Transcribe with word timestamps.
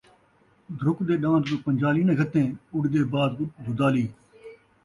دھرکدے 0.77 1.15
ݙان٘د 1.21 1.43
کوں 1.49 1.59
پن٘جالی 1.63 2.03
ناں 2.07 2.17
گھتیں، 2.19 2.47
اُݙدے 2.73 3.01
باز 3.11 3.31
کوں 3.37 3.47
دُدالی 3.65 4.05